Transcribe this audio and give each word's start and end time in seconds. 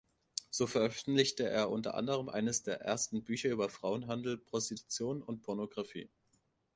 So 0.49 0.65
veröffentlichte 0.65 1.47
er 1.47 1.69
unter 1.69 1.93
anderem 1.93 2.27
eines 2.27 2.63
der 2.63 2.79
ersten 2.81 3.23
Bücher 3.23 3.51
über 3.51 3.69
Frauenhandel, 3.69 4.35
Prostitution 4.39 5.21
und 5.21 5.43
Pornografie. 5.43 6.09